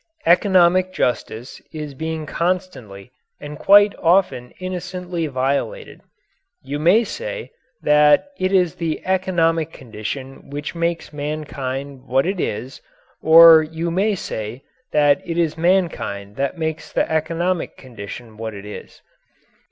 Economic 0.25 0.91
justice 0.91 1.61
is 1.71 1.93
being 1.93 2.25
constantly 2.25 3.11
and 3.39 3.59
quite 3.59 3.93
often 3.99 4.49
innocently 4.59 5.27
violated. 5.27 6.01
You 6.63 6.79
may 6.79 7.03
say 7.03 7.51
that 7.83 8.29
it 8.39 8.51
is 8.51 8.73
the 8.73 9.05
economic 9.05 9.71
condition 9.71 10.49
which 10.49 10.73
makes 10.73 11.13
mankind 11.13 12.01
what 12.07 12.25
it 12.25 12.39
is; 12.39 12.81
or 13.21 13.61
you 13.61 13.91
may 13.91 14.15
say 14.15 14.63
that 14.91 15.21
it 15.23 15.37
is 15.37 15.55
mankind 15.55 16.35
that 16.35 16.57
makes 16.57 16.91
the 16.91 17.07
economic 17.07 17.77
condition 17.77 18.37
what 18.37 18.55
it 18.55 18.65
is. 18.65 19.03